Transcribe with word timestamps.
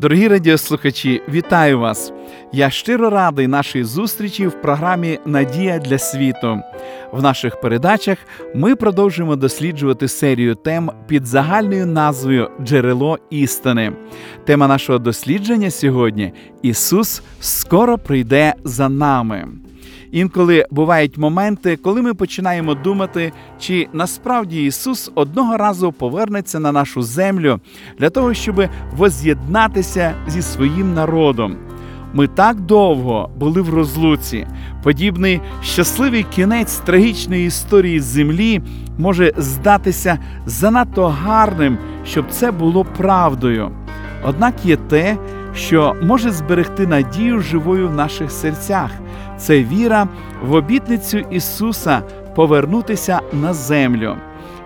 Дорогі 0.00 0.28
радіослухачі, 0.28 1.22
вітаю 1.28 1.78
вас! 1.78 2.12
Я 2.52 2.70
щиро 2.70 3.10
радий 3.10 3.46
нашій 3.46 3.84
зустрічі 3.84 4.46
в 4.46 4.62
програмі 4.62 5.18
Надія 5.26 5.78
для 5.78 5.98
світу. 5.98 6.60
В 7.12 7.22
наших 7.22 7.60
передачах 7.60 8.18
ми 8.54 8.76
продовжуємо 8.76 9.36
досліджувати 9.36 10.08
серію 10.08 10.54
тем 10.54 10.90
під 11.06 11.26
загальною 11.26 11.86
назвою 11.86 12.50
Джерело 12.64 13.18
істини. 13.30 13.92
Тема 14.44 14.68
нашого 14.68 14.98
дослідження 14.98 15.70
сьогодні 15.70 16.32
Ісус 16.62 17.22
скоро 17.40 17.98
прийде 17.98 18.54
за 18.64 18.88
нами. 18.88 19.48
Інколи 20.12 20.66
бувають 20.70 21.18
моменти, 21.18 21.76
коли 21.76 22.02
ми 22.02 22.14
починаємо 22.14 22.74
думати, 22.74 23.32
чи 23.58 23.88
насправді 23.92 24.64
Ісус 24.64 25.10
одного 25.14 25.56
разу 25.56 25.92
повернеться 25.92 26.60
на 26.60 26.72
нашу 26.72 27.02
землю 27.02 27.60
для 27.98 28.10
того, 28.10 28.34
щоб 28.34 28.68
воз'єднатися 28.96 30.14
зі 30.28 30.42
своїм 30.42 30.94
народом. 30.94 31.56
Ми 32.12 32.26
так 32.26 32.60
довго 32.60 33.30
були 33.36 33.60
в 33.60 33.74
розлуці. 33.74 34.46
Подібний 34.82 35.40
щасливий 35.62 36.22
кінець 36.22 36.76
трагічної 36.76 37.46
історії 37.46 38.00
землі 38.00 38.62
може 38.98 39.32
здатися 39.36 40.18
занадто 40.46 41.08
гарним, 41.08 41.78
щоб 42.06 42.24
це 42.30 42.50
було 42.50 42.84
правдою. 42.84 43.70
Однак 44.24 44.54
є 44.64 44.76
те, 44.76 45.16
що 45.54 45.96
може 46.02 46.30
зберегти 46.30 46.86
надію 46.86 47.40
живою 47.40 47.88
в 47.88 47.94
наших 47.94 48.30
серцях. 48.30 48.90
Це 49.40 49.62
віра 49.62 50.08
в 50.42 50.52
обітницю 50.52 51.18
Ісуса 51.18 52.02
повернутися 52.34 53.20
на 53.32 53.52
землю. 53.52 54.16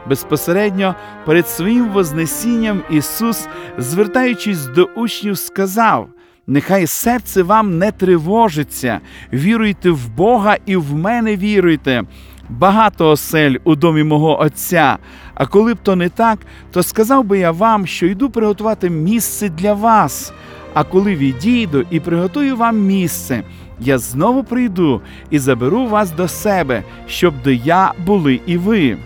Безпосередньо 0.08 0.94
перед 1.24 1.48
своїм 1.48 1.88
Вознесінням 1.88 2.82
Ісус, 2.90 3.48
звертаючись 3.78 4.66
до 4.66 4.84
учнів, 4.84 5.38
сказав: 5.38 6.08
Нехай 6.46 6.86
серце 6.86 7.42
вам 7.42 7.78
не 7.78 7.92
тривожиться, 7.92 9.00
віруйте 9.32 9.90
в 9.90 10.08
Бога 10.08 10.56
і 10.66 10.76
в 10.76 10.94
мене 10.94 11.36
віруйте. 11.36 12.02
Багато 12.48 13.10
осель 13.10 13.54
у 13.64 13.74
домі 13.74 14.02
мого 14.02 14.40
Отця. 14.40 14.98
А 15.34 15.46
коли 15.46 15.74
б 15.74 15.78
то 15.82 15.96
не 15.96 16.08
так, 16.08 16.38
то 16.70 16.82
сказав 16.82 17.24
би 17.24 17.38
я 17.38 17.50
вам, 17.50 17.86
що 17.86 18.06
йду 18.06 18.30
приготувати 18.30 18.90
місце 18.90 19.48
для 19.48 19.74
вас. 19.74 20.32
А 20.74 20.84
коли 20.84 21.16
відійду 21.16 21.84
і 21.90 22.00
приготую 22.00 22.56
вам 22.56 22.80
місце, 22.80 23.42
я 23.80 23.98
знову 23.98 24.44
прийду 24.44 25.00
і 25.30 25.38
заберу 25.38 25.86
вас 25.86 26.10
до 26.10 26.28
себе, 26.28 26.82
щоб 27.06 27.34
до 27.44 27.50
я 27.50 27.92
були 28.06 28.40
і 28.46 28.56
ви. 28.56 28.96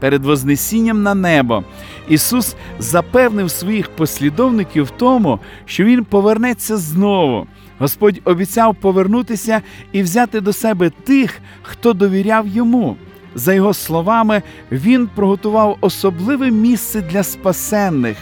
Перед 0.00 0.24
Вознесінням 0.24 1.02
на 1.02 1.14
небо 1.14 1.64
Ісус 2.08 2.56
запевнив 2.78 3.50
своїх 3.50 3.88
послідовників 3.88 4.84
в 4.84 4.90
тому, 4.90 5.38
що 5.64 5.84
Він 5.84 6.04
повернеться 6.04 6.76
знову. 6.76 7.46
Господь 7.78 8.20
обіцяв 8.24 8.74
повернутися 8.74 9.62
і 9.92 10.02
взяти 10.02 10.40
до 10.40 10.52
себе 10.52 10.90
тих, 10.90 11.40
хто 11.62 11.92
довіряв 11.92 12.48
йому. 12.48 12.96
За 13.34 13.54
його 13.54 13.74
словами, 13.74 14.42
Він 14.72 15.08
приготував 15.14 15.78
особливе 15.80 16.50
місце 16.50 17.02
для 17.02 17.22
спасенних. 17.22 18.16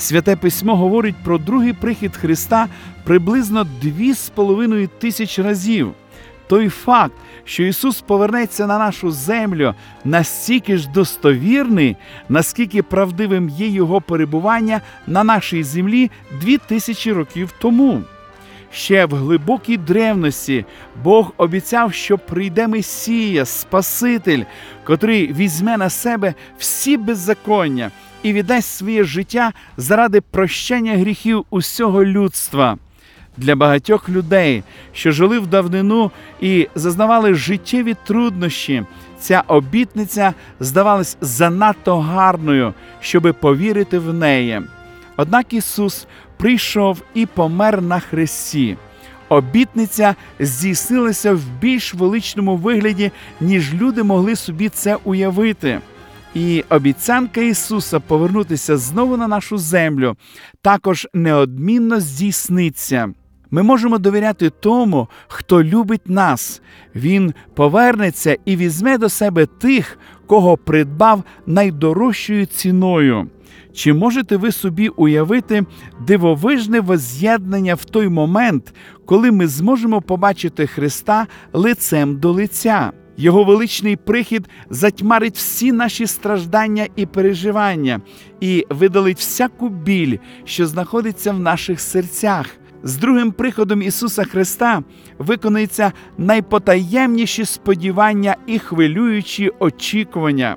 Святе 0.00 0.36
письмо 0.36 0.76
говорить 0.76 1.14
про 1.24 1.38
другий 1.38 1.72
прихід 1.72 2.16
Христа 2.16 2.68
приблизно 3.04 3.64
дві 3.82 4.14
з 4.14 4.28
половиною 4.28 4.88
тисяч 4.98 5.38
разів. 5.38 5.92
Той 6.46 6.68
факт, 6.68 7.14
що 7.44 7.62
Ісус 7.62 8.00
повернеться 8.00 8.66
на 8.66 8.78
нашу 8.78 9.10
землю, 9.10 9.74
настільки 10.04 10.76
ж 10.76 10.88
достовірний, 10.88 11.96
наскільки 12.28 12.82
правдивим 12.82 13.48
є 13.48 13.68
Його 13.68 14.00
перебування 14.00 14.80
на 15.06 15.24
нашій 15.24 15.62
землі 15.62 16.10
дві 16.40 16.58
тисячі 16.58 17.12
років 17.12 17.54
тому. 17.60 18.02
Ще 18.72 19.06
в 19.06 19.14
глибокій 19.14 19.76
древності 19.76 20.64
Бог 21.02 21.32
обіцяв, 21.36 21.94
що 21.94 22.18
прийде 22.18 22.66
Месія, 22.66 23.44
Спаситель, 23.44 24.42
котрий 24.84 25.32
візьме 25.32 25.76
на 25.76 25.90
себе 25.90 26.34
всі 26.58 26.96
беззаконня 26.96 27.90
і 28.22 28.32
віддасть 28.32 28.76
своє 28.76 29.04
життя 29.04 29.52
заради 29.76 30.20
прощення 30.20 30.96
гріхів 30.96 31.44
усього 31.50 32.04
людства. 32.04 32.78
Для 33.36 33.56
багатьох 33.56 34.08
людей, 34.08 34.62
що 34.92 35.12
жили 35.12 35.38
в 35.38 35.46
давнину 35.46 36.10
і 36.40 36.68
зазнавали 36.74 37.34
життєві 37.34 37.96
труднощі, 38.06 38.82
ця 39.18 39.42
обітниця 39.46 40.34
здавалась 40.60 41.16
занадто 41.20 42.00
гарною, 42.00 42.74
щоби 43.00 43.32
повірити 43.32 43.98
в 43.98 44.14
неї. 44.14 44.62
Однак 45.20 45.52
Ісус 45.52 46.06
прийшов 46.36 47.02
і 47.14 47.26
помер 47.26 47.82
на 47.82 48.00
хресті. 48.00 48.76
Обітниця 49.28 50.14
здійснилася 50.40 51.34
в 51.34 51.40
більш 51.60 51.94
величному 51.94 52.56
вигляді, 52.56 53.10
ніж 53.40 53.74
люди 53.74 54.02
могли 54.02 54.36
собі 54.36 54.68
це 54.68 54.96
уявити. 55.04 55.80
І 56.34 56.64
обіцянка 56.68 57.40
Ісуса 57.40 58.00
повернутися 58.00 58.76
знову 58.76 59.16
на 59.16 59.28
нашу 59.28 59.58
землю 59.58 60.16
також 60.62 61.08
неодмінно 61.14 62.00
здійсниться. 62.00 63.12
Ми 63.50 63.62
можемо 63.62 63.98
довіряти 63.98 64.50
тому, 64.50 65.08
хто 65.28 65.64
любить 65.64 66.08
нас. 66.08 66.62
Він 66.94 67.34
повернеться 67.54 68.36
і 68.44 68.56
візьме 68.56 68.98
до 68.98 69.08
себе 69.08 69.46
тих, 69.46 69.98
кого 70.26 70.56
придбав 70.56 71.22
найдорожчою 71.46 72.46
ціною. 72.46 73.28
Чи 73.72 73.92
можете 73.92 74.36
ви 74.36 74.52
собі 74.52 74.88
уявити 74.88 75.64
дивовижне 76.06 76.80
воз'єднання 76.80 77.74
в 77.74 77.84
той 77.84 78.08
момент, 78.08 78.74
коли 79.04 79.30
ми 79.30 79.46
зможемо 79.46 80.00
побачити 80.00 80.66
Христа 80.66 81.26
лицем 81.52 82.18
до 82.18 82.32
лиця? 82.32 82.92
Його 83.16 83.44
величний 83.44 83.96
прихід 83.96 84.48
затьмарить 84.70 85.36
всі 85.36 85.72
наші 85.72 86.06
страждання 86.06 86.86
і 86.96 87.06
переживання, 87.06 88.00
і 88.40 88.66
видалить 88.70 89.18
всяку 89.18 89.68
біль, 89.68 90.16
що 90.44 90.66
знаходиться 90.66 91.32
в 91.32 91.40
наших 91.40 91.80
серцях. 91.80 92.46
З 92.82 92.96
другим 92.96 93.32
приходом 93.32 93.82
Ісуса 93.82 94.24
Христа 94.24 94.82
виконуються 95.18 95.92
найпотаємніші 96.18 97.44
сподівання 97.44 98.36
і 98.46 98.58
хвилюючі 98.58 99.50
очікування, 99.58 100.56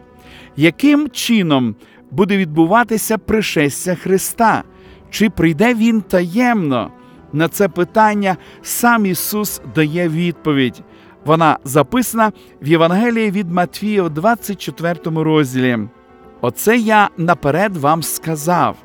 яким 0.56 1.10
чином 1.10 1.76
буде 2.14 2.38
відбуватися 2.38 3.18
пришестя 3.18 3.96
Христа? 3.96 4.64
Чи 5.10 5.30
прийде 5.30 5.74
Він 5.74 6.02
таємно? 6.02 6.92
На 7.34 7.48
це 7.48 7.68
питання 7.68 8.38
сам 8.62 9.06
Ісус 9.06 9.62
дає 9.76 10.10
відповідь. 10.10 10.82
Вона 11.26 11.58
записана 11.64 12.32
в 12.62 12.68
Євангелії 12.68 13.32
від 13.32 13.52
Матвія 13.52 14.04
в 14.04 14.10
24 14.10 15.00
розділі. 15.06 15.80
Оце 16.42 16.78
я 16.78 17.10
наперед 17.18 17.78
вам 17.78 18.04
сказав. 18.04 18.76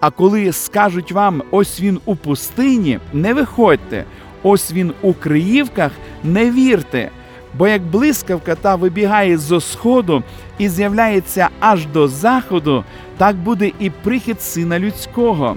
А 0.00 0.10
коли 0.10 0.52
скажуть 0.52 1.12
вам, 1.12 1.42
ось 1.50 1.80
він 1.80 2.00
у 2.04 2.16
пустині, 2.16 2.98
не 3.12 3.34
виходьте, 3.34 4.04
ось 4.42 4.72
він 4.72 4.92
у 5.02 5.12
Криївках, 5.12 5.92
не 6.24 6.50
вірте, 6.50 7.10
бо 7.58 7.68
як 7.68 7.82
блискавка 7.82 8.54
та 8.54 8.74
вибігає 8.74 9.38
зо 9.38 9.60
сходу 9.60 10.22
і 10.58 10.68
з'являється 10.68 11.48
аж 11.60 11.86
до 11.86 12.08
заходу, 12.08 12.84
так 13.16 13.36
буде 13.36 13.72
і 13.78 13.90
прихід 13.90 14.42
сина 14.42 14.78
людського. 14.78 15.56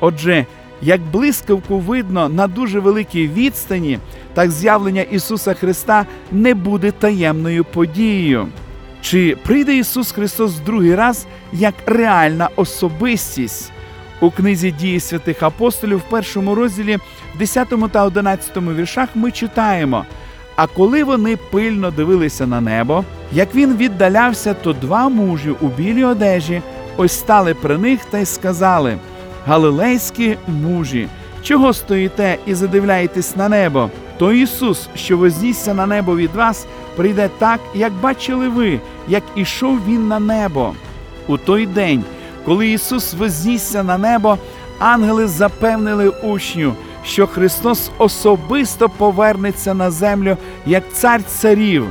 Отже, 0.00 0.46
як 0.82 1.00
блискавку 1.00 1.78
видно 1.78 2.28
на 2.28 2.46
дуже 2.46 2.80
великій 2.80 3.28
відстані, 3.28 3.98
так 4.34 4.50
з'явлення 4.50 5.02
Ісуса 5.02 5.54
Христа 5.54 6.06
не 6.32 6.54
буде 6.54 6.90
таємною 6.90 7.64
подією. 7.64 8.46
Чи 9.02 9.36
прийде 9.42 9.76
Ісус 9.76 10.12
Христос 10.12 10.58
другий 10.58 10.94
раз 10.94 11.26
як 11.52 11.74
реальна 11.86 12.48
особистість? 12.56 13.72
У 14.20 14.30
книзі 14.30 14.70
дії 14.70 15.00
святих 15.00 15.42
апостолів 15.42 15.98
в 15.98 16.10
першому 16.10 16.54
розділі, 16.54 16.98
в 17.34 17.38
10 17.38 17.68
та 17.92 18.04
11 18.04 18.56
віршах 18.56 19.08
ми 19.14 19.30
читаємо. 19.30 20.04
А 20.62 20.66
коли 20.66 21.04
вони 21.04 21.36
пильно 21.36 21.90
дивилися 21.90 22.46
на 22.46 22.60
небо, 22.60 23.04
як 23.32 23.54
він 23.54 23.76
віддалявся, 23.76 24.54
то 24.54 24.72
два 24.72 25.08
мужі 25.08 25.54
у 25.60 25.66
білій 25.66 26.04
одежі 26.04 26.62
ось 26.96 27.12
стали 27.12 27.54
при 27.54 27.78
них 27.78 28.04
та 28.04 28.18
й 28.18 28.24
сказали: 28.24 28.98
Галилейські 29.46 30.36
мужі, 30.48 31.08
Чого 31.42 31.72
стоїте 31.72 32.38
і 32.46 32.54
задивляєтесь 32.54 33.36
на 33.36 33.48
небо? 33.48 33.90
То 34.18 34.32
Ісус, 34.32 34.88
що 34.94 35.18
вознісся 35.18 35.74
на 35.74 35.86
небо 35.86 36.16
від 36.16 36.34
вас, 36.34 36.66
прийде 36.96 37.30
так, 37.38 37.60
як 37.74 37.92
бачили 37.92 38.48
ви, 38.48 38.80
як 39.08 39.22
ішов 39.36 39.78
Він 39.88 40.08
на 40.08 40.18
небо. 40.18 40.74
У 41.26 41.36
той 41.36 41.66
день, 41.66 42.04
коли 42.44 42.68
Ісус 42.68 43.14
вознісся 43.14 43.82
на 43.82 43.98
небо, 43.98 44.38
ангели 44.78 45.26
запевнили 45.26 46.08
учню, 46.08 46.74
що 47.04 47.26
Христос 47.26 47.90
особисто 47.98 48.88
повернеться 48.88 49.74
на 49.74 49.90
землю 49.90 50.36
як 50.66 50.92
цар 50.92 51.22
царів. 51.22 51.86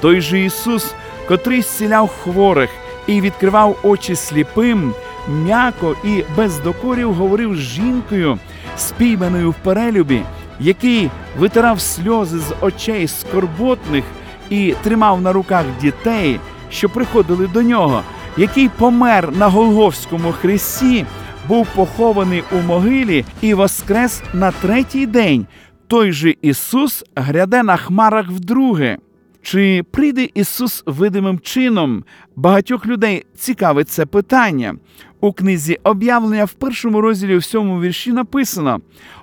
Той 0.00 0.20
же 0.20 0.40
Ісус, 0.40 0.94
котрий 1.28 1.62
зціляв 1.62 2.10
хворих 2.22 2.70
і 3.06 3.20
відкривав 3.20 3.76
очі 3.82 4.16
сліпим, 4.16 4.94
м'яко 5.28 5.96
і 6.04 6.24
без 6.36 6.58
докорів 6.58 7.14
говорив 7.14 7.56
з 7.56 7.58
жінкою, 7.58 8.38
спійманою 8.76 9.50
в 9.50 9.54
перелюбі, 9.54 10.22
який 10.60 11.10
витирав 11.38 11.80
сльози 11.80 12.38
з 12.38 12.54
очей 12.60 13.08
скорботних 13.08 14.04
і 14.50 14.74
тримав 14.82 15.20
на 15.20 15.32
руках 15.32 15.64
дітей, 15.80 16.40
що 16.70 16.88
приходили 16.88 17.46
до 17.46 17.62
нього, 17.62 18.02
який 18.36 18.68
помер 18.68 19.32
на 19.36 19.48
Голговському 19.48 20.32
хресті, 20.32 21.06
був 21.50 21.66
похований 21.74 22.42
у 22.52 22.56
могилі 22.56 23.24
і 23.40 23.54
воскрес 23.54 24.22
на 24.34 24.50
третій 24.50 25.06
день. 25.06 25.46
Той 25.86 26.12
же 26.12 26.34
Ісус 26.42 27.04
гряде 27.16 27.62
на 27.62 27.76
хмарах 27.76 28.30
вдруге. 28.30 28.98
Чи 29.42 29.82
прийде 29.90 30.28
Ісус 30.34 30.82
видимим 30.86 31.38
чином? 31.38 32.04
Багатьох 32.36 32.86
людей 32.86 33.24
цікавить 33.36 33.88
це 33.88 34.06
питання. 34.06 34.74
У 35.20 35.32
книзі 35.32 35.78
об'явлення 35.84 36.44
в 36.44 36.52
першому 36.52 37.00
розділі 37.00 37.36
в 37.36 37.44
сьомому 37.44 37.80
вірші 37.80 38.12
написано: 38.12 38.80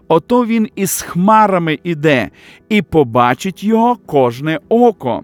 Ото 0.07 0.45
він 0.45 0.67
із 0.75 1.01
хмарами 1.01 1.79
іде, 1.83 2.29
і 2.69 2.81
побачить 2.81 3.63
його 3.63 3.95
кожне 4.05 4.59
око. 4.69 5.23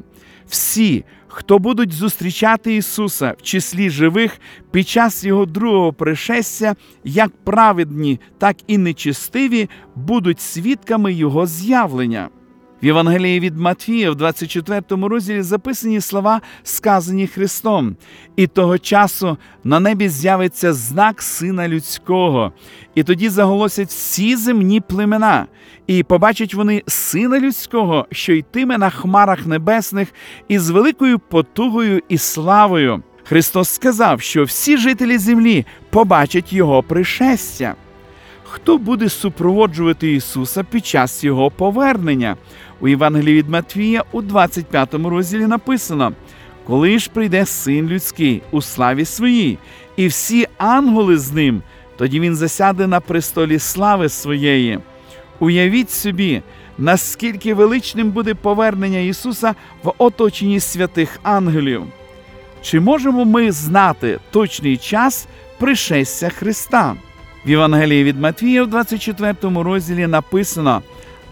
Всі, 0.53 1.05
хто 1.27 1.59
будуть 1.59 1.91
зустрічати 1.91 2.75
Ісуса 2.75 3.35
в 3.37 3.41
числі 3.41 3.89
живих 3.89 4.39
під 4.71 4.87
час 4.87 5.23
Його 5.23 5.45
другого 5.45 5.93
пришестя, 5.93 6.75
як 7.03 7.31
праведні, 7.43 8.19
так 8.37 8.57
і 8.67 8.77
нечистиві, 8.77 9.69
будуть 9.95 10.41
свідками 10.41 11.13
Його 11.13 11.45
з'явлення. 11.45 12.29
В 12.83 12.85
Євангелії 12.85 13.39
від 13.39 13.57
Матвія, 13.57 14.11
в 14.11 14.15
24 14.15 14.81
розділі 14.89 15.41
записані 15.41 16.01
слова, 16.01 16.41
сказані 16.63 17.27
Христом. 17.27 17.95
І 18.35 18.47
того 18.47 18.77
часу 18.77 19.37
на 19.63 19.79
небі 19.79 20.09
з'явиться 20.09 20.73
знак 20.73 21.21
Сина 21.21 21.67
Людського, 21.67 22.53
і 22.95 23.03
тоді 23.03 23.29
заголосять 23.29 23.87
всі 23.87 24.35
земні 24.35 24.81
племена, 24.81 25.47
і 25.87 26.03
побачать 26.03 26.53
вони 26.53 26.83
Сина 26.87 27.39
Людського, 27.39 28.07
що 28.11 28.33
йтиме 28.33 28.77
на 28.77 28.89
хмарах 28.89 29.45
небесних 29.45 30.13
із 30.47 30.69
великою 30.69 31.19
потугою 31.19 32.01
і 32.09 32.17
славою. 32.17 33.03
Христос 33.23 33.69
сказав, 33.69 34.21
що 34.21 34.43
всі 34.43 34.77
жителі 34.77 35.17
землі 35.17 35.65
побачать 35.89 36.53
Його 36.53 36.83
пришестя. 36.83 37.75
Хто 38.43 38.77
буде 38.77 39.09
супроводжувати 39.09 40.13
Ісуса 40.13 40.63
під 40.63 40.85
час 40.85 41.23
Його 41.23 41.51
повернення? 41.51 42.37
У 42.83 42.87
Євангелії 42.87 43.37
від 43.37 43.49
Матвія 43.49 44.03
у 44.11 44.21
25 44.21 44.93
розділі 44.93 45.47
написано: 45.47 46.13
Коли 46.63 46.99
ж 46.99 47.09
прийде 47.13 47.45
син 47.45 47.87
людський 47.87 48.41
у 48.51 48.61
славі 48.61 49.05
своїй, 49.05 49.57
і 49.95 50.07
всі 50.07 50.47
ангели 50.57 51.17
з 51.17 51.31
ним, 51.31 51.61
тоді 51.97 52.19
він 52.19 52.35
засяде 52.35 52.87
на 52.87 52.99
престолі 52.99 53.59
слави 53.59 54.09
своєї. 54.09 54.79
Уявіть 55.39 55.91
собі, 55.91 56.41
наскільки 56.77 57.53
величним 57.53 58.11
буде 58.11 58.33
повернення 58.33 58.99
Ісуса 58.99 59.55
в 59.83 59.93
оточенні 59.97 60.59
святих 60.59 61.19
ангелів. 61.23 61.83
Чи 62.61 62.79
можемо 62.79 63.25
ми 63.25 63.51
знати 63.51 64.19
точний 64.31 64.77
час 64.77 65.27
пришестя 65.59 66.29
Христа? 66.29 66.95
В 67.45 67.49
Євангелії 67.49 68.03
від 68.03 68.19
Матвія 68.19 68.63
в 68.63 68.67
24 68.67 69.35
розділі 69.41 70.07
написано: 70.07 70.81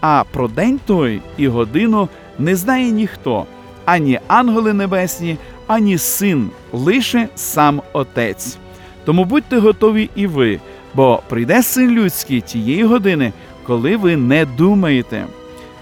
а 0.02 0.24
про 0.32 0.48
день 0.48 0.80
той 0.86 1.20
і 1.36 1.48
годину 1.48 2.08
не 2.38 2.56
знає 2.56 2.90
ніхто, 2.90 3.46
ані 3.84 4.20
ангели 4.28 4.72
небесні, 4.72 5.36
ані 5.66 5.98
син, 5.98 6.50
лише 6.72 7.28
сам 7.34 7.82
Отець. 7.92 8.56
Тому 9.04 9.24
будьте 9.24 9.58
готові 9.58 10.10
і 10.14 10.26
ви, 10.26 10.60
бо 10.94 11.22
прийде 11.28 11.62
син 11.62 11.90
людський 11.90 12.40
тієї 12.40 12.84
години, 12.84 13.32
коли 13.66 13.96
ви 13.96 14.16
не 14.16 14.44
думаєте. 14.44 15.26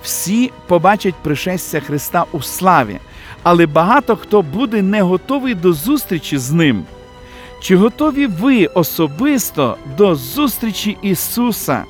Всі 0.02 0.50
побачать 0.66 1.14
пришестя 1.14 1.80
Христа 1.80 2.24
у 2.32 2.42
славі, 2.42 2.98
але 3.42 3.66
багато 3.66 4.16
хто 4.16 4.42
буде 4.42 4.82
не 4.82 5.02
готовий 5.02 5.54
до 5.54 5.72
зустрічі 5.72 6.38
з 6.38 6.52
ним. 6.52 6.84
Чи 7.60 7.76
готові 7.76 8.26
ви 8.26 8.66
особисто 8.66 9.76
до 9.98 10.14
зустрічі 10.14 10.96
Ісуса? 11.02 11.84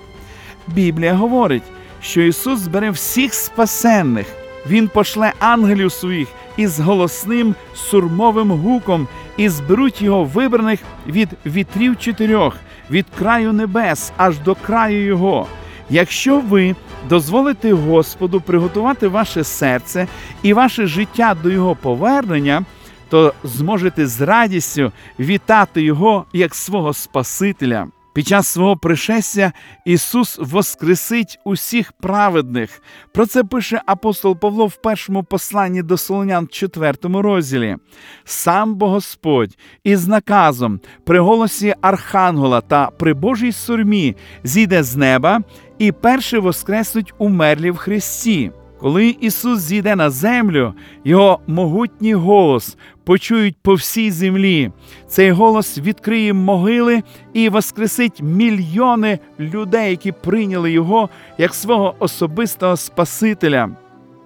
Біблія 0.66 1.14
говорить, 1.14 1.62
що 2.02 2.23
Ісус 2.23 2.61
збере 2.61 2.91
всіх 2.91 3.35
спасенних, 3.35 4.26
Він 4.67 4.88
пошле 4.88 5.32
ангелів 5.38 5.93
своїх 5.93 6.29
із 6.56 6.81
голосним 6.81 7.55
сурмовим 7.75 8.50
гуком, 8.50 9.08
і 9.37 9.49
зберуть 9.49 10.02
його 10.02 10.25
вибраних 10.25 10.81
від 11.06 11.29
вітрів 11.47 11.99
чотирьох, 11.99 12.56
від 12.91 13.06
краю 13.19 13.52
небес 13.52 14.12
аж 14.17 14.38
до 14.38 14.55
краю 14.55 15.05
Його. 15.05 15.47
Якщо 15.91 16.41
ви 16.41 16.75
дозволите 17.08 17.73
Господу 17.73 18.41
приготувати 18.41 19.08
ваше 19.08 19.44
серце 19.44 20.06
і 20.43 20.52
ваше 20.52 20.87
життя 20.87 21.37
до 21.43 21.50
Його 21.50 21.76
повернення, 21.76 22.64
то 23.08 23.35
зможете 23.44 24.06
з 24.06 24.20
радістю 24.20 24.93
вітати 25.19 25.82
Його 25.82 26.25
як 26.32 26.55
свого 26.55 26.93
Спасителя. 26.93 27.87
Під 28.12 28.26
час 28.26 28.48
свого 28.48 28.76
пришестя 28.76 29.52
Ісус 29.84 30.38
воскресить 30.38 31.38
усіх 31.44 31.92
праведних. 31.92 32.82
Про 33.12 33.26
це 33.26 33.44
пише 33.44 33.82
апостол 33.86 34.36
Павло 34.36 34.66
в 34.66 34.76
першому 34.76 35.24
посланні 35.24 35.82
до 35.82 35.96
Солонян, 35.96 36.48
4 36.48 36.94
розділі. 37.02 37.76
Сам 38.24 38.74
бо 38.74 38.88
Господь 38.88 39.56
із 39.84 40.08
наказом 40.08 40.80
при 41.04 41.20
голосі 41.20 41.74
Архангела 41.80 42.60
та 42.60 42.90
при 42.90 43.14
Божій 43.14 43.52
сурмі 43.52 44.16
зійде 44.44 44.82
з 44.82 44.96
неба 44.96 45.40
і 45.78 45.92
перше 45.92 46.38
воскреснуть 46.38 47.14
умерлі 47.18 47.70
в 47.70 47.76
Христі. 47.76 48.50
Коли 48.80 49.16
Ісус 49.20 49.60
зійде 49.60 49.96
на 49.96 50.10
землю, 50.10 50.75
Його 51.04 51.40
могутній 51.46 52.14
голос 52.14 52.76
почують 53.04 53.56
по 53.62 53.75
всій 53.75 54.10
землі. 54.10 54.70
Цей 55.08 55.30
голос 55.30 55.78
відкриє 55.78 56.32
могили 56.32 57.02
і 57.32 57.49
воскресить 57.49 58.22
мільйони 58.22 59.18
людей, 59.40 59.90
які 59.90 60.12
прийняли 60.12 60.72
Його 60.72 61.08
як 61.38 61.54
свого 61.54 61.94
особистого 61.99 62.76
Спасителя. 62.76 63.68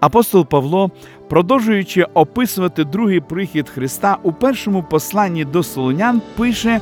Апостол 0.01 0.47
Павло, 0.47 0.91
продовжуючи 1.29 2.03
описувати 2.15 2.85
другий 2.85 3.21
прихід 3.21 3.69
Христа 3.69 4.19
у 4.23 4.33
першому 4.33 4.83
посланні 4.83 5.45
до 5.45 5.63
Солонян, 5.63 6.23
пише 6.37 6.81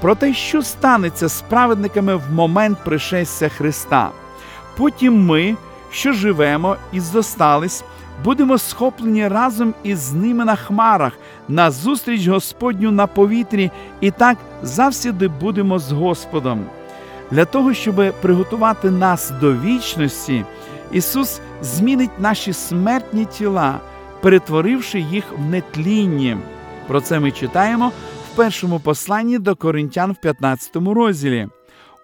про 0.00 0.14
те, 0.14 0.34
що 0.34 0.62
станеться 0.62 1.28
з 1.28 1.42
праведниками 1.42 2.16
в 2.16 2.32
момент 2.32 2.78
пришестя 2.84 3.48
Христа. 3.48 4.10
Потім 4.76 5.26
ми 5.26 5.56
що 5.90 6.12
живемо 6.12 6.76
і 6.92 7.00
зостались, 7.00 7.84
будемо 8.24 8.58
схоплені 8.58 9.28
разом 9.28 9.74
із 9.82 10.12
ними 10.12 10.44
на 10.44 10.56
хмарах, 10.56 11.12
на 11.48 11.70
зустріч 11.70 12.26
Господню 12.26 12.90
на 12.90 13.06
повітрі, 13.06 13.70
і 14.00 14.10
так 14.10 14.38
завсіди 14.62 15.28
будемо 15.28 15.78
з 15.78 15.92
Господом. 15.92 16.66
Для 17.30 17.44
того, 17.44 17.74
щоб 17.74 18.14
приготувати 18.22 18.90
нас 18.90 19.32
до 19.40 19.52
вічності, 19.52 20.44
Ісус 20.92 21.40
змінить 21.62 22.20
наші 22.20 22.52
смертні 22.52 23.24
тіла, 23.24 23.80
перетворивши 24.20 25.00
їх 25.00 25.24
в 25.38 25.50
нетлінні. 25.50 26.36
Про 26.86 27.00
це 27.00 27.20
ми 27.20 27.30
читаємо 27.30 27.92
в 28.32 28.36
першому 28.36 28.80
посланні 28.80 29.38
до 29.38 29.56
Коринтян 29.56 30.12
в 30.12 30.16
15 30.16 30.76
розділі. 30.76 31.48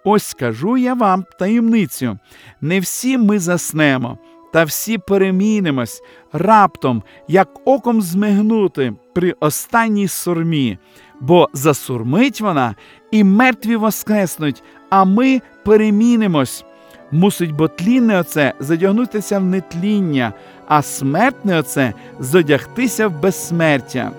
Ось 0.07 0.23
скажу 0.23 0.77
я 0.77 0.93
вам 0.93 1.25
таємницю: 1.39 2.19
не 2.61 2.79
всі 2.79 3.17
ми 3.17 3.39
заснемо, 3.39 4.17
та 4.53 4.63
всі 4.63 4.97
перемінимось 4.97 6.01
раптом, 6.33 7.03
як 7.27 7.49
оком 7.65 8.01
змигнути 8.01 8.93
при 9.13 9.31
останній 9.39 10.07
сурмі, 10.07 10.77
бо 11.19 11.49
засурмить 11.53 12.41
вона, 12.41 12.75
і 13.11 13.23
мертві 13.23 13.75
воскреснуть, 13.75 14.63
а 14.89 15.05
ми 15.05 15.41
перемінимось. 15.65 16.65
Мусить 17.11 17.51
бо 17.51 17.67
тлінне 17.67 18.19
оце 18.19 18.53
задягнутися 18.59 19.39
в 19.39 19.45
нетління, 19.45 20.33
а 20.67 20.81
смертне 20.81 21.59
оце 21.59 21.93
зодягтися 22.19 23.07
в 23.07 23.21
безсмертя. 23.21 24.11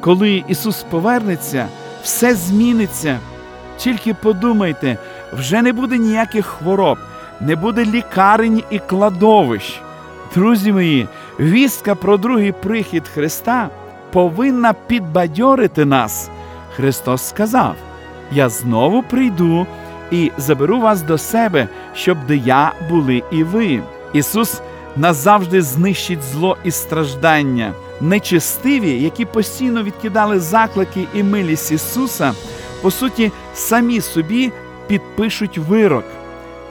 Коли 0.00 0.44
Ісус 0.48 0.82
повернеться, 0.90 1.68
все 2.02 2.34
зміниться. 2.34 3.18
Тільки 3.78 4.14
подумайте, 4.14 4.98
вже 5.32 5.62
не 5.62 5.72
буде 5.72 5.98
ніяких 5.98 6.46
хвороб, 6.46 6.98
не 7.40 7.56
буде 7.56 7.84
лікарень 7.84 8.62
і 8.70 8.78
кладовищ. 8.78 9.80
Друзі 10.34 10.72
мої, 10.72 11.08
вістка 11.40 11.94
про 11.94 12.16
другий 12.16 12.52
прихід 12.52 13.08
Христа 13.14 13.68
повинна 14.12 14.72
підбадьорити 14.72 15.84
нас. 15.84 16.30
Христос 16.76 17.28
сказав: 17.28 17.74
Я 18.32 18.48
знову 18.48 19.02
прийду 19.02 19.66
і 20.10 20.32
заберу 20.38 20.80
вас 20.80 21.02
до 21.02 21.18
себе, 21.18 21.68
щоб 21.94 22.18
де 22.28 22.36
я 22.36 22.72
були 22.88 23.22
і 23.32 23.44
ви. 23.44 23.82
Ісус 24.12 24.60
назавжди 24.96 25.62
знищить 25.62 26.22
зло 26.22 26.56
і 26.64 26.70
страждання. 26.70 27.72
Нечестиві, 28.00 28.90
які 29.02 29.24
постійно 29.24 29.82
відкидали 29.82 30.40
заклики 30.40 31.06
і 31.14 31.22
милість 31.22 31.72
Ісуса, 31.72 32.32
по 32.82 32.90
суті, 32.90 33.32
самі 33.54 34.00
собі 34.00 34.52
підпишуть 34.88 35.58
вирок. 35.58 36.04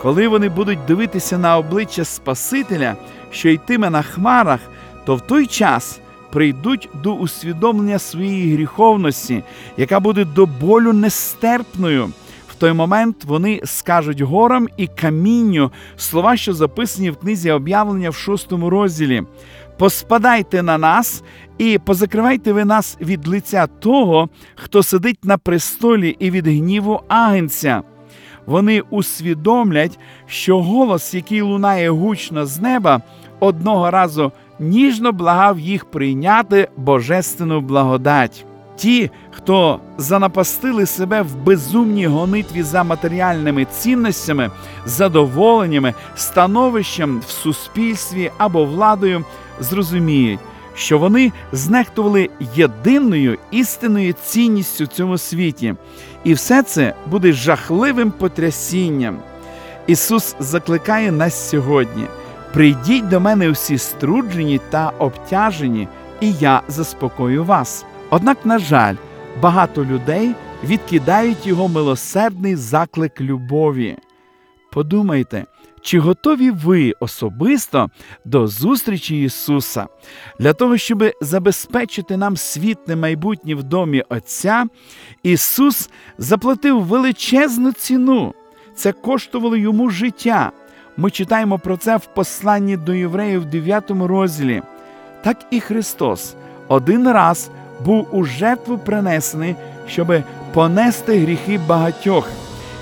Коли 0.02 0.28
вони 0.28 0.50
будуть 0.50 0.86
дивитися 0.88 1.38
на 1.38 1.58
обличчя 1.58 2.06
Спасителя, 2.06 2.96
що 3.32 3.50
йтиме 3.50 3.90
на 3.90 4.02
хмарах, 4.02 4.60
то 5.06 5.16
в 5.16 5.22
той 5.22 5.48
час 5.48 6.00
прийдуть 6.32 6.90
до 7.04 7.14
усвідомлення 7.14 8.00
своєї 8.00 8.54
гріховності, 8.54 9.44
яка 9.78 10.00
буде 10.00 10.26
до 10.26 10.46
болю 10.46 10.94
нестерпною. 10.94 12.10
В 12.48 12.56
той 12.56 12.74
момент 12.74 13.24
вони 13.26 13.62
скажуть 13.66 14.22
горам 14.22 14.68
і 14.78 14.88
камінню 14.88 15.72
слова, 15.98 16.38
що 16.38 16.54
записані 16.54 17.12
в 17.12 17.18
книзі 17.18 17.52
об'явлення 17.52 18.10
в 18.10 18.16
шостому 18.16 18.70
розділі. 18.70 19.24
Поспадайте 19.78 20.64
на 20.64 20.78
нас 20.78 21.24
і 21.58 21.80
позакривайте 21.86 22.54
ви 22.54 22.66
нас 22.66 22.98
від 23.02 23.28
лиця 23.28 23.68
того, 23.68 24.30
хто 24.56 24.84
сидить 24.84 25.26
на 25.26 25.38
престолі 25.38 26.16
і 26.20 26.32
від 26.32 26.48
гніву 26.48 27.02
агенця. 27.08 27.84
Вони 28.46 28.82
усвідомлять, 28.90 30.00
що 30.28 30.62
голос, 30.62 31.14
який 31.14 31.42
лунає 31.42 31.90
гучно 31.90 32.46
з 32.46 32.60
неба, 32.60 33.02
одного 33.40 33.92
разу 33.92 34.32
ніжно 34.60 35.12
благав 35.12 35.60
їх 35.60 35.86
прийняти 35.86 36.68
божественну 36.78 37.62
благодать. 37.62 38.46
Ті, 38.76 39.12
хто 39.32 39.80
занапастили 39.98 40.86
себе 40.86 41.22
в 41.22 41.36
безумній 41.36 42.08
гонитві 42.08 42.64
за 42.64 42.84
матеріальними 42.84 43.66
цінностями, 43.66 44.52
задоволеннями, 44.86 45.94
становищем 46.16 47.20
в 47.20 47.30
суспільстві 47.30 48.32
або 48.38 48.66
владою, 48.66 49.26
зрозуміють, 49.60 50.40
що 50.76 51.00
вони 51.00 51.32
знехтували 51.52 52.30
єдиною 52.56 53.38
істинною 53.52 54.14
цінністю 54.14 54.84
в 54.84 54.88
цьому 54.88 55.18
світі, 55.18 55.76
і 56.24 56.34
все 56.34 56.64
це 56.64 56.94
буде 57.06 57.34
жахливим 57.34 58.12
потрясінням. 58.12 59.20
Ісус 59.88 60.36
закликає 60.40 61.12
нас 61.12 61.50
сьогодні: 61.50 62.06
прийдіть 62.54 63.10
до 63.10 63.20
мене 63.20 63.50
усі 63.50 63.78
струджені 63.78 64.62
та 64.70 64.90
обтяжені, 64.90 65.88
і 66.22 66.34
я 66.34 66.62
заспокою 66.68 67.44
вас. 67.44 67.86
Однак, 68.10 68.46
на 68.46 68.60
жаль, 68.60 68.96
багато 69.42 69.86
людей 69.86 70.32
відкидають 70.64 71.48
його 71.48 71.68
милосердний 71.68 72.56
заклик 72.56 73.22
любові. 73.22 73.98
Подумайте, 74.72 75.46
чи 75.86 76.00
готові 76.00 76.52
ви 76.52 76.94
особисто 77.00 77.90
до 78.26 78.48
зустрічі 78.48 79.24
Ісуса 79.24 79.88
для 80.40 80.54
того, 80.54 80.78
щоб 80.78 81.04
забезпечити 81.22 82.18
нам 82.18 82.38
світле 82.38 82.96
майбутнє 82.96 83.56
в 83.56 83.64
домі 83.64 84.04
Отця, 84.10 84.66
Ісус 85.24 85.90
заплатив 86.18 86.84
величезну 86.84 87.72
ціну. 87.72 88.34
Це 88.76 88.92
коштувало 88.92 89.58
йому 89.58 89.90
життя. 89.90 90.52
Ми 90.98 91.12
читаємо 91.12 91.60
про 91.60 91.78
це 91.78 91.98
в 91.98 92.06
посланні 92.06 92.78
до 92.78 92.94
євреїв 92.94 93.42
в 93.42 93.46
9 93.46 93.92
розділі. 93.92 94.62
Так 95.24 95.38
і 95.52 95.60
Христос 95.60 96.36
один 96.68 97.12
раз 97.12 97.50
був 97.86 98.08
у 98.12 98.24
жертву 98.24 98.78
принесений, 98.78 99.56
щоб 99.88 100.14
понести 100.54 101.20
гріхи 101.20 101.60
багатьох, 101.68 102.30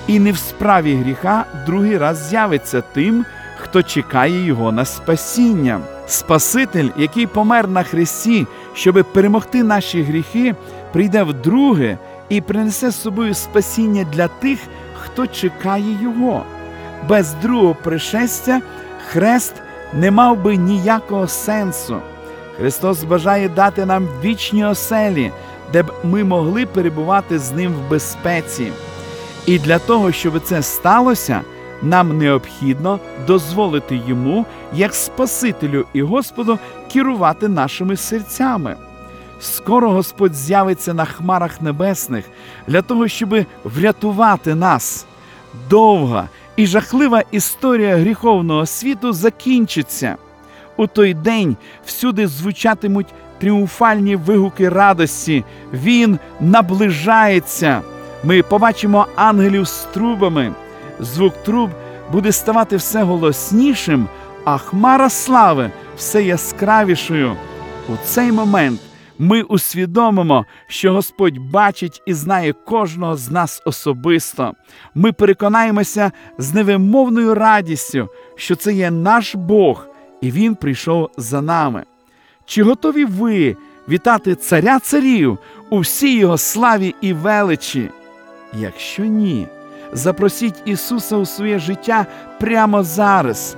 і 0.06 0.18
не 0.18 0.32
в 0.32 0.38
справі 0.38 0.94
гріха 0.94 1.44
другий 1.66 1.98
раз 1.98 2.28
з'явиться 2.28 2.80
тим, 2.80 3.24
хто 3.58 3.82
чекає 3.82 4.44
його 4.46 4.72
на 4.72 4.84
спасіння. 4.84 5.80
Спаситель, 6.06 6.88
який 6.96 7.26
помер 7.26 7.68
на 7.68 7.82
хресті, 7.82 8.46
щоб 8.74 9.04
перемогти 9.12 9.62
наші 9.62 10.02
гріхи, 10.02 10.54
прийде 10.92 11.22
вдруге 11.22 11.98
і 12.28 12.40
принесе 12.40 12.90
з 12.90 13.02
собою 13.02 13.34
спасіння 13.34 14.06
для 14.12 14.28
тих, 14.28 14.58
хто 15.02 15.26
чекає 15.26 16.02
його. 16.02 16.42
Без 17.08 17.34
другого 17.34 17.74
пришестя 17.74 18.60
хрест 19.10 19.54
не 19.92 20.10
мав 20.10 20.42
би 20.42 20.56
ніякого 20.56 21.28
сенсу. 21.28 21.96
Христос 22.56 23.04
бажає 23.04 23.48
дати 23.48 23.86
нам 23.86 24.08
вічні 24.24 24.64
оселі, 24.64 25.32
де 25.72 25.82
б 25.82 25.92
ми 26.04 26.24
могли 26.24 26.66
перебувати 26.66 27.38
з 27.38 27.52
ним 27.52 27.72
в 27.72 27.90
безпеці. 27.90 28.72
І 29.46 29.58
для 29.58 29.78
того, 29.78 30.12
щоб 30.12 30.40
це 30.42 30.62
сталося, 30.62 31.40
нам 31.82 32.18
необхідно 32.18 33.00
дозволити 33.26 34.00
йому, 34.08 34.46
як 34.74 34.94
Спасителю 34.94 35.86
і 35.92 36.02
Господу, 36.02 36.58
керувати 36.92 37.48
нашими 37.48 37.96
серцями. 37.96 38.76
Скоро 39.40 39.90
Господь 39.90 40.34
з'явиться 40.34 40.94
на 40.94 41.04
хмарах 41.04 41.60
небесних 41.60 42.24
для 42.66 42.82
того, 42.82 43.08
щоб 43.08 43.34
врятувати 43.64 44.54
нас. 44.54 45.06
Довга 45.70 46.28
і 46.56 46.66
жахлива 46.66 47.22
історія 47.30 47.96
гріховного 47.96 48.66
світу 48.66 49.12
закінчиться. 49.12 50.16
У 50.76 50.86
той 50.86 51.14
день 51.14 51.56
всюди 51.86 52.26
звучатимуть 52.26 53.14
тріумфальні 53.38 54.16
вигуки 54.16 54.68
радості. 54.68 55.44
Він 55.72 56.18
наближається. 56.40 57.82
Ми 58.26 58.42
побачимо 58.42 59.06
ангелів 59.16 59.64
з 59.68 59.84
трубами. 59.84 60.52
Звук 61.00 61.34
труб 61.42 61.70
буде 62.12 62.32
ставати 62.32 62.76
все 62.76 63.02
голоснішим, 63.02 64.08
а 64.44 64.58
хмара 64.58 65.10
слави 65.10 65.70
все 65.96 66.22
яскравішою. 66.22 67.36
У 67.88 67.92
цей 68.04 68.32
момент 68.32 68.80
ми 69.18 69.42
усвідомимо, 69.42 70.44
що 70.66 70.92
Господь 70.92 71.38
бачить 71.38 72.02
і 72.06 72.14
знає 72.14 72.52
кожного 72.52 73.16
з 73.16 73.30
нас 73.30 73.62
особисто. 73.64 74.52
Ми 74.94 75.12
переконаємося 75.12 76.12
з 76.38 76.54
невимовною 76.54 77.34
радістю, 77.34 78.08
що 78.36 78.56
це 78.56 78.72
є 78.72 78.90
наш 78.90 79.34
Бог, 79.34 79.86
і 80.20 80.30
Він 80.30 80.54
прийшов 80.54 81.10
за 81.16 81.42
нами. 81.42 81.84
Чи 82.46 82.62
готові 82.62 83.04
ви 83.04 83.56
вітати 83.88 84.34
царя 84.34 84.78
царів 84.78 85.38
у 85.70 85.78
всій 85.78 86.18
його 86.18 86.38
славі 86.38 86.94
і 87.00 87.12
величі? 87.12 87.90
Якщо 88.54 89.04
ні, 89.04 89.48
запросіть 89.92 90.62
Ісуса 90.64 91.16
у 91.16 91.26
своє 91.26 91.58
життя 91.58 92.06
прямо 92.40 92.82
зараз. 92.82 93.56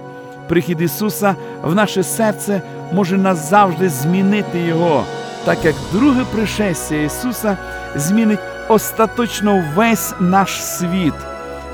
Прихід 0.49 0.81
Ісуса 0.81 1.37
в 1.63 1.75
наше 1.75 2.03
серце 2.03 2.63
може 2.93 3.19
назавжди 3.19 3.89
змінити 3.89 4.61
Його, 4.61 5.05
так 5.45 5.65
як 5.65 5.75
друге 5.93 6.25
пришестя 6.33 6.95
Ісуса 6.95 7.57
змінить 7.97 8.39
остаточно 8.69 9.65
весь 9.75 10.15
наш 10.21 10.65
світ. 10.65 11.15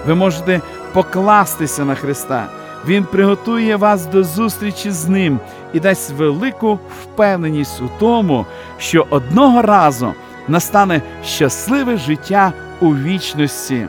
Ви 0.07 0.15
можете 0.15 0.61
покластися 0.93 1.85
на 1.85 1.95
Христа. 1.95 2.47
Він 2.87 3.05
приготує 3.05 3.77
вас 3.77 4.07
до 4.07 4.25
зустрічі 4.25 4.91
з 4.91 5.09
Ним 5.09 5.41
і 5.73 5.81
дасть 5.81 6.11
велику 6.11 6.79
впевненість 7.03 7.81
у 7.81 7.91
тому, 7.99 8.47
що 8.79 9.07
одного 9.11 9.63
разу 9.63 10.15
настане 10.49 11.03
щасливе 11.25 11.97
життя 11.97 12.53
у 12.83 12.97
вічності. 12.97 13.87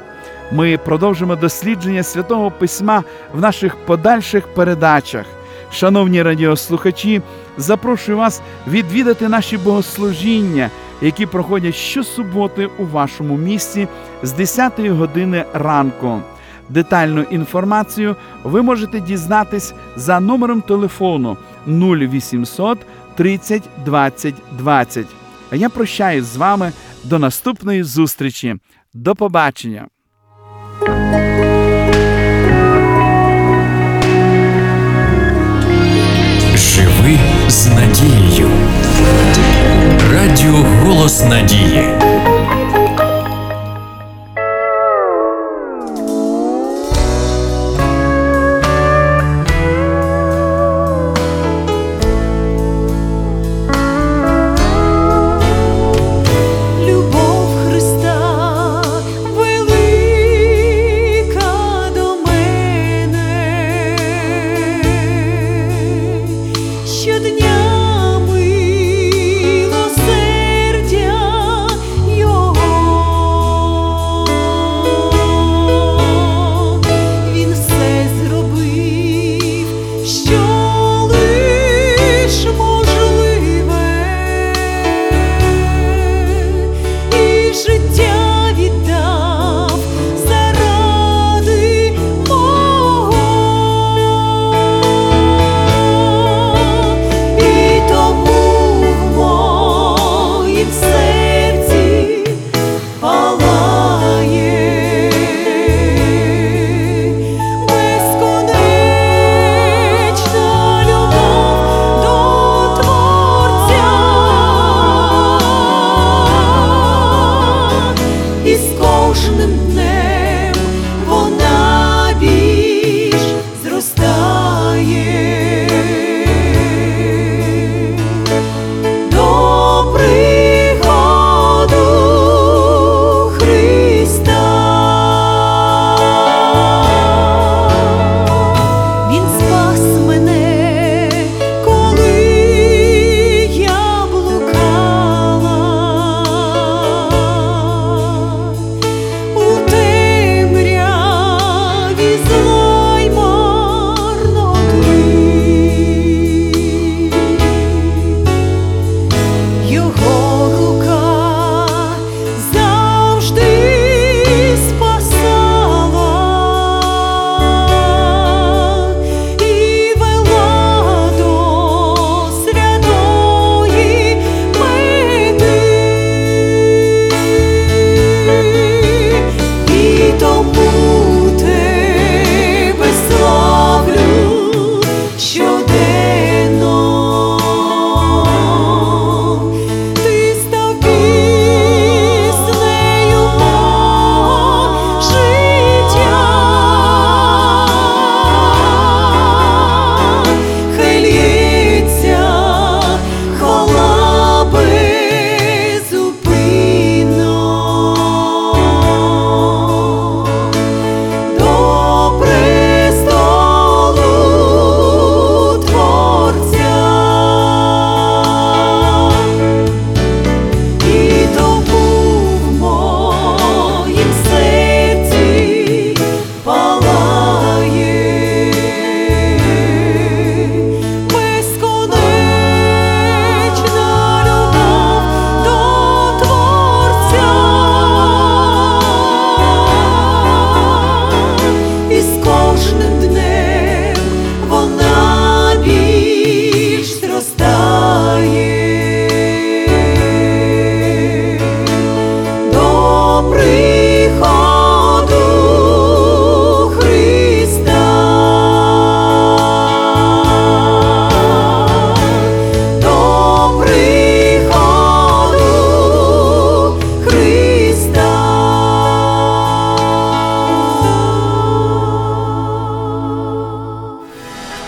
Ми 0.52 0.78
продовжимо 0.78 1.36
дослідження 1.36 2.04
святого 2.04 2.52
письма 2.52 3.04
в 3.34 3.42
наших 3.42 3.76
подальших 3.76 4.48
передачах. 4.48 5.26
Шановні 5.72 6.24
радіослухачі, 6.24 7.22
запрошую 7.58 8.18
вас 8.18 8.42
відвідати 8.68 9.30
наші 9.30 9.58
богослужіння, 9.58 10.70
які 11.02 11.26
проходять 11.26 11.76
щосуботи 11.76 12.70
у 12.80 12.86
вашому 12.86 13.38
місті 13.38 13.88
з 14.24 14.32
10 14.32 14.80
години 14.80 15.46
ранку. 15.54 16.22
Детальну 16.70 17.22
інформацію 17.22 18.16
ви 18.44 18.62
можете 18.62 19.00
дізнатись 19.00 19.74
за 19.96 20.20
номером 20.20 20.62
телефону 20.62 21.38
0800 21.68 22.80
30 23.16 23.64
20 23.86 24.34
20. 24.52 25.06
А 25.52 25.56
я 25.56 25.70
прощаюсь 25.70 26.26
з 26.26 26.38
вами 26.38 26.72
до 27.04 27.20
наступної 27.20 27.84
зустрічі. 27.84 28.56
До 28.94 29.16
побачення! 29.16 29.88
Живи 36.56 37.18
з 37.48 37.68
надією. 37.68 38.50
Радіо 40.12 40.66
Голос 40.84 41.24
Надії. 41.26 41.84